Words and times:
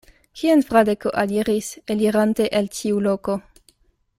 Kien 0.39 0.63
Fradeko 0.69 1.11
aliris, 1.23 1.69
elirante 1.97 2.49
el 2.61 2.73
tiu 2.79 3.07
loko? 3.11 3.37